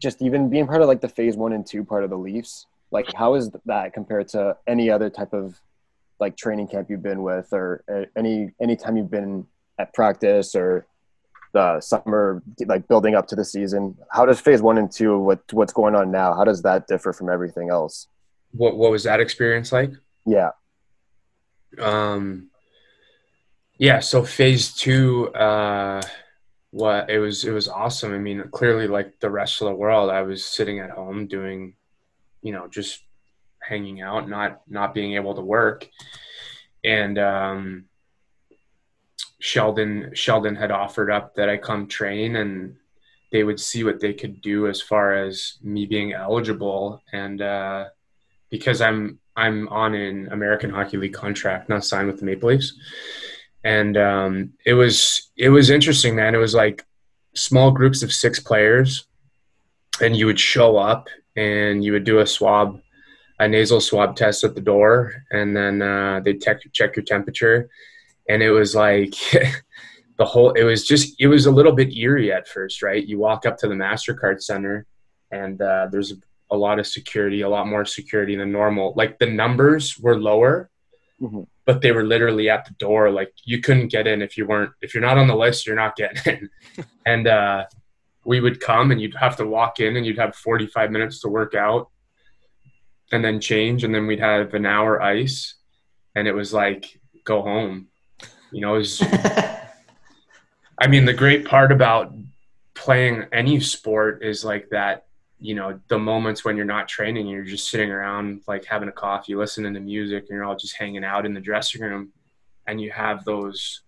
[0.00, 2.66] just even being part of like the phase one and two part of the Leafs?
[2.90, 5.60] Like, how is that compared to any other type of
[6.20, 7.82] like training camp you've been with, or
[8.16, 9.46] any any time you've been
[9.78, 10.86] at practice or
[11.52, 13.96] the summer like building up to the season?
[14.10, 16.34] How does phase one and two what what's going on now?
[16.34, 18.06] How does that differ from everything else?
[18.52, 19.90] What what was that experience like?
[20.24, 20.50] Yeah.
[21.80, 22.50] Um.
[23.78, 24.00] Yeah.
[24.00, 25.32] So phase two.
[25.34, 26.02] Uh,
[26.70, 28.12] what it was it was awesome.
[28.12, 31.74] I mean, clearly, like the rest of the world, I was sitting at home doing,
[32.42, 33.02] you know, just
[33.60, 35.88] hanging out, not not being able to work,
[36.84, 37.84] and um,
[39.38, 42.76] Sheldon Sheldon had offered up that I come train and
[43.32, 47.86] they would see what they could do as far as me being eligible and uh,
[48.50, 52.72] because I'm I'm on an American Hockey League contract, not signed with the Maple Leafs
[53.66, 56.36] and um, it was it was interesting, man.
[56.36, 56.86] It was like
[57.34, 59.08] small groups of six players,
[60.00, 62.80] and you would show up and you would do a swab,
[63.40, 67.68] a nasal swab test at the door, and then uh, they check check your temperature,
[68.28, 69.14] and it was like.
[70.18, 73.18] the whole it was just it was a little bit eerie at first right you
[73.18, 74.86] walk up to the mastercard center
[75.30, 76.14] and uh, there's a
[76.54, 80.70] lot of security a lot more security than normal like the numbers were lower
[81.20, 83.10] mm-hmm but they were literally at the door.
[83.10, 85.76] Like you couldn't get in if you weren't if you're not on the list, you're
[85.76, 86.84] not getting in.
[87.06, 87.64] and uh,
[88.24, 91.28] we would come and you'd have to walk in and you'd have 45 minutes to
[91.28, 91.90] work out
[93.12, 95.54] and then change and then we'd have an hour ice
[96.14, 97.88] and it was like go home.
[98.52, 99.02] You know, it was
[100.78, 102.14] I mean the great part about
[102.74, 105.05] playing any sport is like that
[105.38, 108.92] you know the moments when you're not training you're just sitting around like having a
[108.92, 112.10] coffee listening to music and you're all just hanging out in the dressing room
[112.66, 113.82] and you have those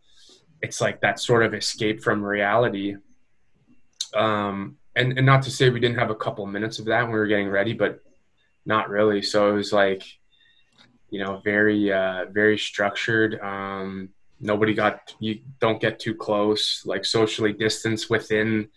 [0.62, 2.96] it's like that sort of escape from reality.
[4.14, 7.12] Um and, and not to say we didn't have a couple minutes of that when
[7.12, 8.00] we were getting ready but
[8.66, 9.22] not really.
[9.22, 10.02] So it was like
[11.10, 13.40] you know very uh very structured.
[13.40, 18.68] Um nobody got you don't get too close like socially distance within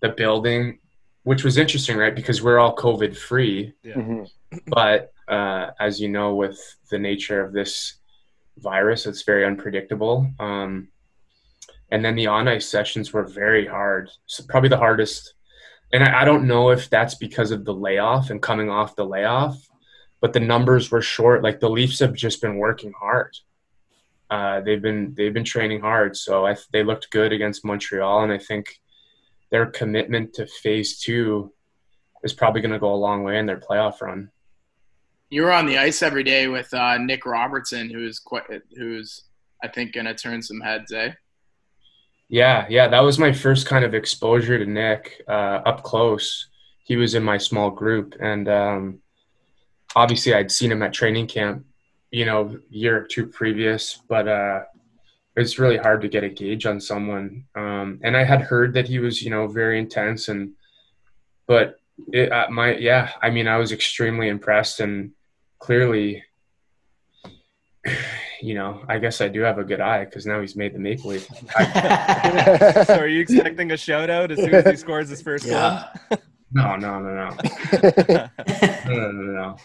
[0.00, 0.78] the building
[1.26, 2.14] which was interesting, right?
[2.14, 3.74] Because we're all COVID free.
[3.82, 3.94] Yeah.
[3.94, 4.58] Mm-hmm.
[4.68, 6.56] But uh, as you know, with
[6.88, 7.94] the nature of this
[8.58, 10.30] virus, it's very unpredictable.
[10.38, 10.86] Um,
[11.90, 14.08] and then the on ice sessions were very hard.
[14.26, 15.34] So probably the hardest.
[15.92, 19.04] And I, I don't know if that's because of the layoff and coming off the
[19.04, 19.60] layoff,
[20.20, 21.42] but the numbers were short.
[21.42, 23.36] Like the Leafs have just been working hard.
[24.30, 28.32] Uh, they've been they've been training hard, so I, they looked good against Montreal, and
[28.32, 28.80] I think
[29.56, 31.50] their commitment to phase two
[32.22, 34.30] is probably going to go a long way in their playoff run.
[35.30, 38.44] You were on the ice every day with uh, Nick Robertson, who's quite,
[38.76, 39.24] who's
[39.64, 41.12] I think going to turn some heads, eh?
[42.28, 46.48] Yeah, yeah, that was my first kind of exposure to Nick uh, up close.
[46.84, 48.98] He was in my small group, and um,
[49.94, 51.64] obviously I'd seen him at training camp,
[52.10, 54.60] you know, year or two previous, but uh,
[55.36, 57.44] it's really hard to get a gauge on someone.
[57.54, 60.52] Um, and I had heard that he was, you know, very intense and,
[61.46, 61.78] but
[62.12, 65.12] it, uh, my, yeah, I mean, I was extremely impressed and
[65.58, 66.24] clearly,
[68.42, 70.78] you know, I guess I do have a good eye because now he's made the
[70.78, 71.26] Maple Leaf.
[72.86, 75.88] so are you expecting a shout out as soon as he scores his first yeah.
[76.10, 76.18] goal?
[76.52, 77.36] No, no, no, no.
[78.06, 78.30] no,
[78.86, 79.56] no, no, no.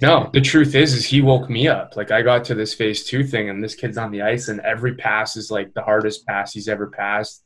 [0.00, 1.96] No, the truth is, is he woke me up.
[1.96, 4.60] Like I got to this phase two thing, and this kid's on the ice, and
[4.60, 7.44] every pass is like the hardest pass he's ever passed.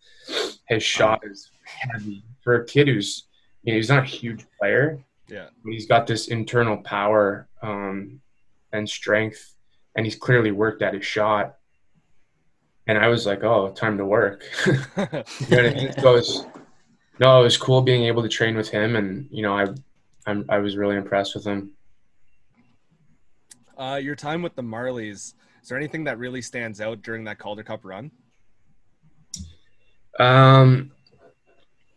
[0.68, 3.26] His shot is heavy for a kid who's,
[3.62, 4.98] you know, he's not a huge player.
[5.28, 8.20] Yeah, but he's got this internal power um,
[8.72, 9.54] and strength,
[9.94, 11.56] and he's clearly worked at his shot.
[12.86, 14.44] And I was like, oh, time to work.
[14.66, 14.82] you know
[15.12, 15.92] what I mean?
[15.92, 16.46] So it was,
[17.20, 19.66] no, it was cool being able to train with him, and you know, I,
[20.26, 21.72] I'm, I was really impressed with him.
[23.78, 27.38] Uh, your time with the Marlies, is there anything that really stands out during that
[27.38, 28.10] Calder Cup run?
[30.18, 30.90] Um,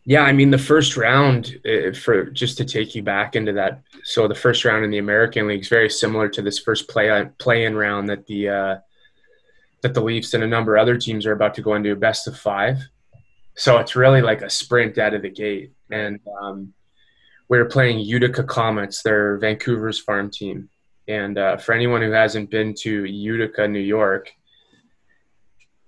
[0.06, 3.82] yeah, I mean the first round uh, for just to take you back into that.
[4.04, 7.10] So the first round in the American League is very similar to this first play
[7.10, 8.76] uh, play in round that the uh,
[9.82, 11.96] that the Leafs and a number of other teams are about to go into a
[11.96, 12.78] best of five.
[13.56, 15.72] so it's really like a sprint out of the gate.
[15.90, 16.74] And um,
[17.50, 20.70] we are playing Utica Comets, their Vancouver's farm team.
[21.12, 24.32] And uh, for anyone who hasn't been to Utica, New York,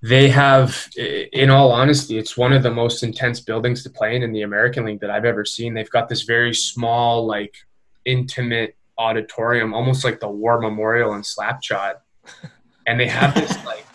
[0.02, 4.24] they have, in all honesty, it's one of the most intense buildings to play in
[4.24, 5.74] in the American League that I've ever seen.
[5.74, 7.56] They've got this very small, like
[8.04, 11.96] intimate auditorium, almost like the War Memorial in Slapshot,
[12.88, 13.86] and they have this like,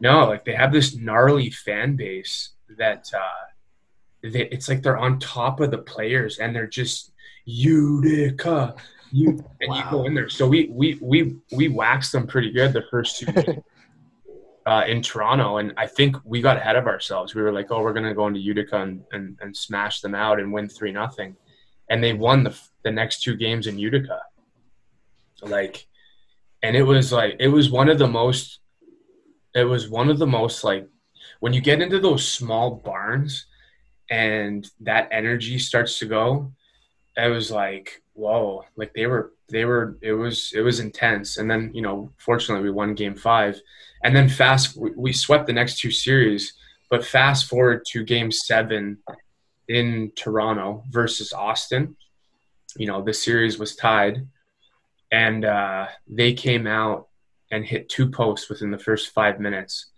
[0.00, 5.18] no, like they have this gnarly fan base that uh, they, it's like they're on
[5.18, 7.12] top of the players and they're just
[7.44, 8.74] Utica,
[9.12, 9.28] you
[9.60, 9.76] and wow.
[9.76, 10.28] you go in there.
[10.28, 13.32] So we we we we waxed them pretty good the first two
[14.66, 17.34] uh, in Toronto, and I think we got ahead of ourselves.
[17.34, 20.40] We were like, oh, we're gonna go into Utica and, and, and smash them out
[20.40, 21.36] and win three nothing,
[21.90, 24.20] and they won the the next two games in Utica.
[25.42, 25.86] Like,
[26.62, 28.60] and it was like it was one of the most,
[29.54, 30.88] it was one of the most like
[31.40, 33.46] when you get into those small barns,
[34.10, 36.52] and that energy starts to go.
[37.16, 41.38] It was like whoa, like they were they were it was it was intense.
[41.38, 43.60] And then you know fortunately we won game five.
[44.02, 46.54] And then fast we swept the next two series.
[46.90, 48.98] But fast forward to game seven
[49.68, 51.96] in toronto versus austin.
[52.76, 54.26] You know the series was tied.
[55.10, 57.08] And uh, they came out
[57.50, 59.90] and hit two posts within the first five minutes.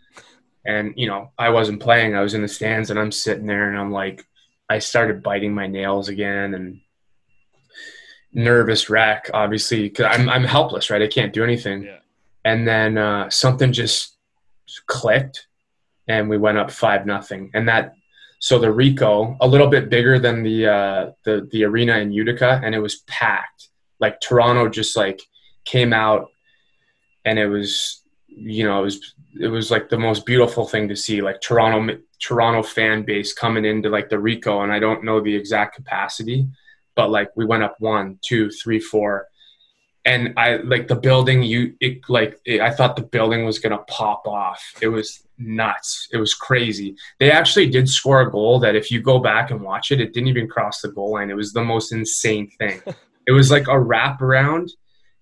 [0.67, 2.15] And you know i wasn't playing.
[2.15, 4.25] I was in the stands and i'm sitting there and i'm like
[4.69, 6.81] i started biting my nails again and
[8.35, 11.03] nervous wreck, obviously, because I'm I'm helpless, right?
[11.03, 11.85] I can't do anything.
[11.85, 11.99] Yeah.
[12.45, 14.17] And then uh, something just
[14.87, 15.47] clicked,
[16.09, 17.51] and we went up five nothing.
[17.55, 17.95] And that
[18.41, 22.61] so the Ricoh a little bit bigger than the uh, the the arena in Utica,
[22.63, 23.69] and it was packed.
[24.01, 25.23] Like Toronto just like
[25.65, 26.29] came out,
[27.25, 30.97] and it was you know it was it was like the most beautiful thing to
[30.97, 31.23] see.
[31.23, 35.35] Like Toronto Toronto fan base coming into like the Ricoh, and I don't know the
[35.35, 36.49] exact capacity
[36.97, 39.27] but like we went up one, two, three, four,
[40.05, 41.43] and I like the building.
[41.43, 44.63] You it like it, I thought the building was gonna pop off.
[44.81, 46.09] It was nuts.
[46.13, 46.97] It was crazy.
[47.19, 50.13] They actually did score a goal that if you go back and watch it, it
[50.13, 51.31] didn't even cross the goal line.
[51.31, 52.81] It was the most insane thing.
[53.27, 54.71] it was like a wrap around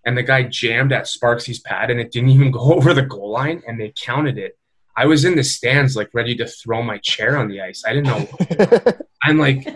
[0.04, 3.30] and the guy jammed at Sparksy's pad and it didn't even go over the goal
[3.30, 4.58] line and they counted it.
[4.96, 7.82] I was in the stands like ready to throw my chair on the ice.
[7.86, 8.92] I didn't know.
[9.22, 9.66] I'm like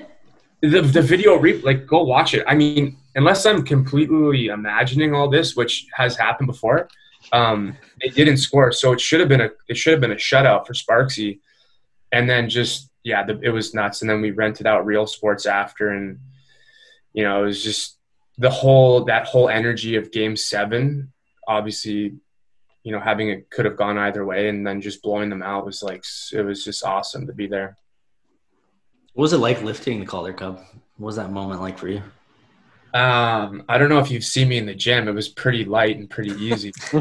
[0.61, 2.45] the, the video re- like go watch it.
[2.47, 6.89] I mean unless i'm completely imagining all this which has happened before
[7.33, 8.73] um they didn't score.
[8.73, 11.41] So it should have been a it should have been a shutout for sparksy.
[12.13, 14.03] And then just yeah the, it was nuts.
[14.03, 15.91] And then we rented out real sports after.
[15.91, 16.19] And
[17.17, 17.99] you know it was just
[18.39, 21.13] the whole that whole energy of game seven
[21.49, 22.15] obviously
[22.85, 25.67] you know having it could have gone either way and then just blowing them out
[25.67, 27.77] was like it was just awesome to be there
[29.17, 30.59] what was it like lifting the Calder Cup?
[30.99, 32.03] What was that moment like for you?
[32.93, 35.09] Um, I don't know if you've seen me in the gym.
[35.09, 36.71] It was pretty light and pretty easy.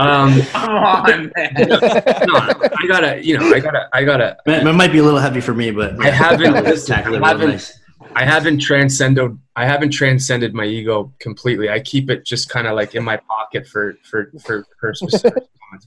[0.00, 1.54] um, Come on, man.
[2.26, 4.36] No, I gotta, you know, I gotta, I gotta.
[4.46, 6.56] It might be a little heavy for me, but I haven't.
[6.56, 7.78] I haven't, nice.
[8.16, 9.38] I haven't transcended.
[9.54, 11.70] I haven't transcended my ego completely.
[11.70, 15.44] I keep it just kind of like in my pocket for for for, for specific
[15.60, 15.86] moments.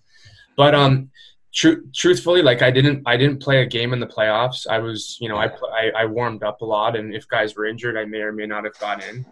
[0.55, 1.09] But um,
[1.55, 4.67] Tr- truthfully, like I didn't, I didn't play a game in the playoffs.
[4.67, 7.65] I was, you know, I, I, I warmed up a lot, and if guys were
[7.65, 9.25] injured, I may or may not have gone in.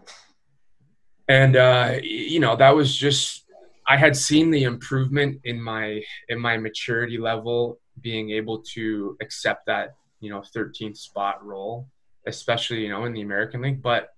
[1.27, 3.43] And uh, you know, that was just,
[3.87, 9.65] I had seen the improvement in my in my maturity level, being able to accept
[9.65, 11.87] that, you know, 13th spot role,
[12.25, 13.81] especially you know in the American League.
[13.81, 14.09] But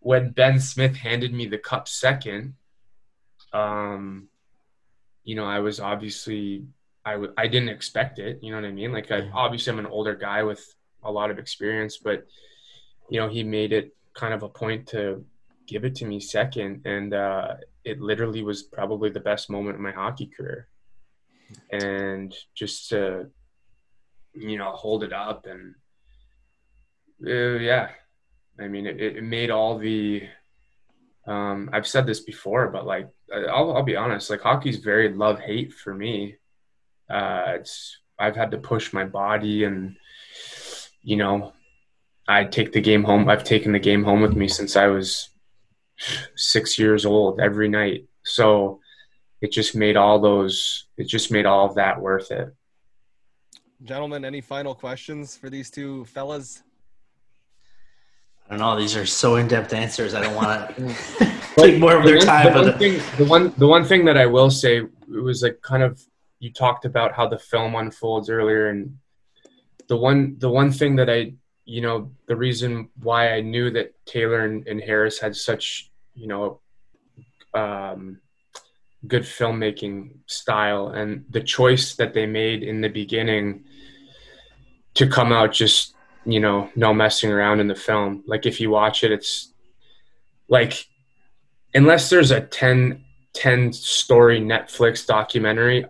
[0.00, 2.54] when Ben Smith handed me the cup second,
[3.52, 4.28] um,
[5.24, 6.66] you know, I was obviously
[7.06, 8.40] I w- I didn't expect it.
[8.42, 8.92] You know what I mean?
[8.92, 10.62] Like, I, obviously, I'm an older guy with
[11.04, 12.26] a lot of experience, but
[13.08, 15.24] you know, he made it kind of a point to
[15.68, 17.54] give it to me second, and uh,
[17.84, 20.66] it literally was probably the best moment of my hockey career.
[21.70, 23.30] And just to,
[24.34, 25.76] you know, hold it up and
[27.24, 27.90] uh, yeah,
[28.58, 30.28] I mean, it, it made all the.
[31.28, 34.28] Um, I've said this before, but like, I'll, I'll be honest.
[34.28, 36.36] Like, hockey's very love hate for me
[37.08, 39.96] uh, it's I've had to push my body, and
[41.02, 41.52] you know,
[42.28, 43.28] I take the game home.
[43.28, 45.28] I've taken the game home with me since I was
[46.34, 48.06] six years old every night.
[48.24, 48.80] So
[49.40, 50.86] it just made all those.
[50.96, 52.54] It just made all of that worth it.
[53.82, 56.62] Gentlemen, any final questions for these two fellas?
[58.48, 58.78] I don't know.
[58.78, 60.14] These are so in-depth answers.
[60.14, 60.96] I don't want to
[61.58, 62.54] take more of their time.
[62.54, 65.60] The one, thing, the one, the one thing that I will say it was like
[65.62, 66.00] kind of
[66.38, 68.98] you talked about how the film unfolds earlier, and
[69.88, 71.34] the one the one thing that I
[71.64, 76.28] you know the reason why I knew that Taylor and, and Harris had such you
[76.28, 76.60] know
[77.54, 78.20] um,
[79.06, 83.64] good filmmaking style and the choice that they made in the beginning
[84.94, 88.24] to come out just you know no messing around in the film.
[88.26, 89.52] Like if you watch it it's
[90.48, 90.86] like
[91.74, 95.84] unless there's a 10 10 story netflix documentary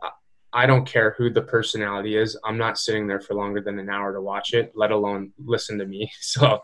[0.56, 3.88] i don't care who the personality is i'm not sitting there for longer than an
[3.88, 6.60] hour to watch it let alone listen to me so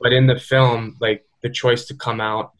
[0.00, 2.52] but in the film like the choice to come out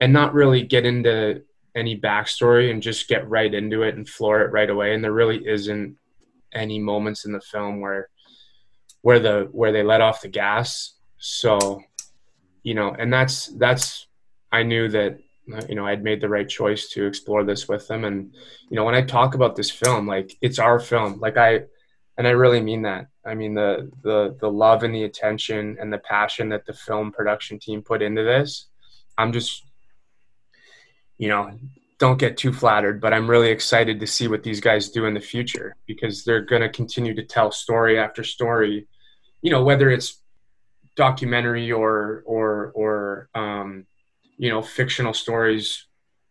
[0.00, 1.42] and not really get into
[1.74, 4.94] any backstory and just get right into it and floor it right away.
[4.94, 5.96] And there really isn't
[6.52, 8.08] any moments in the film where
[9.00, 10.94] where the where they let off the gas.
[11.18, 11.82] So,
[12.62, 14.06] you know, and that's that's
[14.50, 15.18] I knew that
[15.68, 18.04] you know I'd made the right choice to explore this with them.
[18.04, 18.32] And
[18.68, 21.20] you know, when I talk about this film, like it's our film.
[21.20, 21.62] Like I
[22.18, 23.08] and I really mean that.
[23.24, 27.12] I mean the the the love and the attention and the passion that the film
[27.12, 28.68] production team put into this.
[29.18, 29.64] I'm just
[31.18, 31.52] you know,
[31.98, 35.14] don't get too flattered, but I'm really excited to see what these guys do in
[35.14, 38.88] the future because they're going to continue to tell story after story,
[39.40, 40.20] you know, whether it's
[40.96, 43.86] documentary or or or um,
[44.42, 45.86] you know fictional stories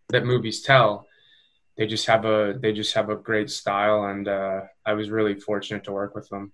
[0.10, 1.08] that movies tell.
[1.78, 5.34] They just have a they just have a great style, and uh, I was really
[5.34, 6.52] fortunate to work with them.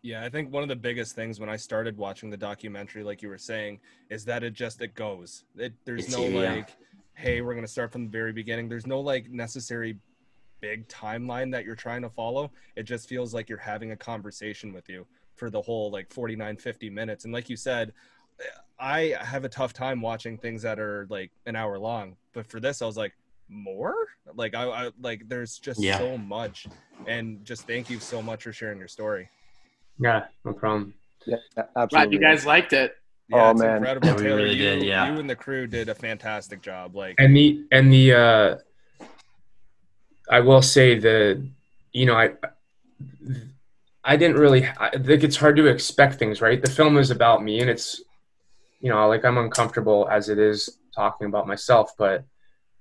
[0.00, 3.20] Yeah, I think one of the biggest things when I started watching the documentary, like
[3.20, 5.44] you were saying, is that it just it goes.
[5.56, 6.70] It, there's it's no like.
[7.12, 8.68] Hey, we're going to start from the very beginning.
[8.68, 9.98] There's no like necessary
[10.60, 12.50] big timeline that you're trying to follow.
[12.76, 16.56] It just feels like you're having a conversation with you for the whole like 49,
[16.56, 17.24] 50 minutes.
[17.24, 17.92] And like you said,
[18.80, 22.16] I have a tough time watching things that are like an hour long.
[22.32, 23.12] But for this, I was like,
[23.48, 23.94] more?
[24.34, 25.98] Like I, I like there's just yeah.
[25.98, 26.66] so much.
[27.06, 29.28] And just thank you so much for sharing your story.
[29.98, 30.94] Yeah, no problem.
[31.26, 31.88] Yeah, absolutely.
[31.88, 32.94] Glad you guys liked it.
[33.28, 34.08] Yeah, oh man, incredible.
[34.08, 35.12] Yeah, Taylor, really you, did, yeah.
[35.12, 36.94] you and the crew did a fantastic job.
[36.94, 38.56] Like, and the and the uh,
[40.30, 41.46] I will say the,
[41.92, 42.32] you know, I
[44.04, 44.66] I didn't really.
[44.78, 46.62] I think it's hard to expect things, right?
[46.62, 48.02] The film is about me, and it's,
[48.80, 52.24] you know, like I'm uncomfortable as it is talking about myself, but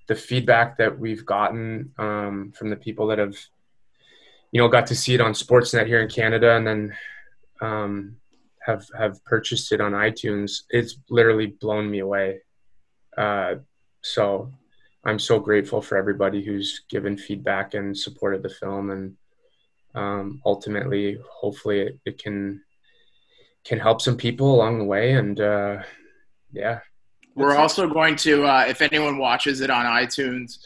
[0.07, 3.37] the feedback that we've gotten um, from the people that have,
[4.51, 6.95] you know, got to see it on Sportsnet here in Canada, and then.
[7.59, 8.17] Um,
[8.67, 12.41] have have purchased it on iTunes, it's literally blown me away.
[13.17, 13.55] Uh,
[14.01, 14.51] so
[15.05, 19.15] I'm so grateful for everybody who's given feedback and supported the film, and
[19.95, 22.61] um, ultimately, hopefully, it, it, can
[23.67, 25.13] can help some people along the way.
[25.13, 25.83] And uh,
[26.51, 26.79] yeah,
[27.35, 30.59] we're also going to, uh, if anyone watches it on iTunes,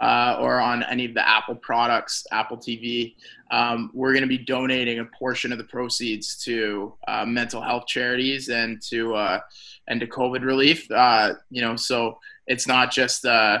[0.00, 3.14] uh, or on any of the Apple products, Apple TV,
[3.50, 7.86] um, we're going to be donating a portion of the proceeds to uh, mental health
[7.86, 9.40] charities and to uh,
[9.88, 10.90] and to COVID relief.
[10.90, 13.60] Uh, you know, so it's not just uh,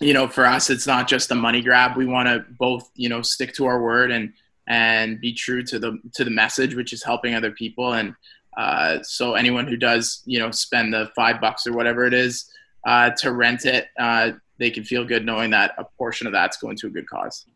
[0.00, 1.96] you know for us, it's not just a money grab.
[1.96, 4.32] We want to both you know stick to our word and
[4.68, 7.94] and be true to the to the message, which is helping other people.
[7.94, 8.14] And
[8.56, 12.50] uh, so anyone who does you know spend the five bucks or whatever it is
[12.86, 14.32] uh, to rent it uh,
[14.62, 17.46] they can feel good knowing that a portion of that's going to a good cause.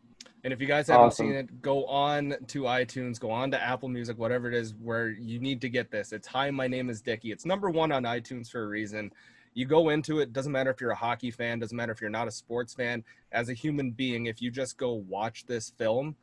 [0.43, 1.27] And if you guys haven't awesome.
[1.27, 5.09] seen it, go on to iTunes, go on to Apple Music, whatever it is, where
[5.09, 6.11] you need to get this.
[6.11, 7.31] It's Hi, my name is Dickie.
[7.31, 9.11] It's number one on iTunes for a reason.
[9.53, 12.09] You go into it, doesn't matter if you're a hockey fan, doesn't matter if you're
[12.09, 13.03] not a sports fan.
[13.31, 16.15] As a human being, if you just go watch this film,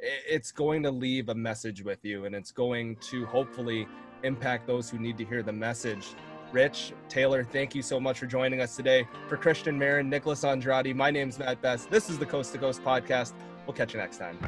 [0.00, 3.86] it's going to leave a message with you and it's going to hopefully
[4.22, 6.14] impact those who need to hear the message
[6.52, 9.06] Rich, Taylor, thank you so much for joining us today.
[9.28, 11.90] For Christian Marin, Nicholas Andrade, my name's Matt Best.
[11.90, 13.34] This is the Coast to Coast podcast.
[13.66, 14.38] We'll catch you next time.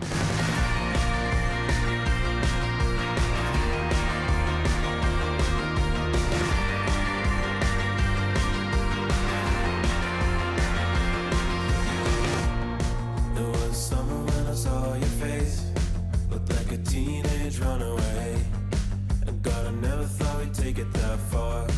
[21.50, 21.68] are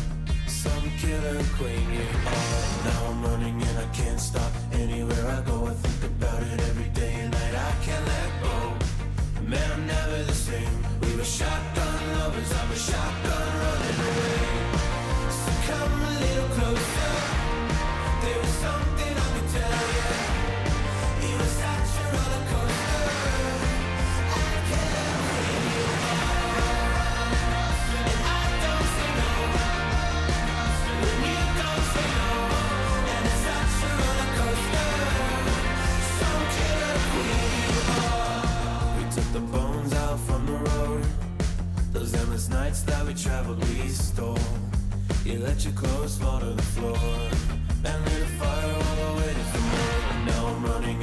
[0.47, 2.63] Some killer queen you are.
[2.87, 4.51] Now I'm running and I can't stop.
[4.73, 7.55] Anywhere I go I think about it every day and night.
[7.69, 8.55] I can't let go.
[9.51, 10.77] Man, I'm never the same.
[11.01, 14.45] We were shotgun lovers, I'm a shotgun running away.
[15.41, 17.02] So come a little closer.
[39.33, 41.03] the bones out from the road.
[41.91, 44.37] Those endless nights that we traveled, we stole.
[45.25, 46.97] You let your clothes fall to the floor.
[47.83, 51.02] And lit a fire while I waited for more And now I'm running